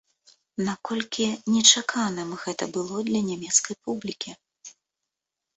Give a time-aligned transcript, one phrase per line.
[0.67, 1.27] Наколькі
[1.57, 4.31] нечаканым гэта было для нямецкай публікі?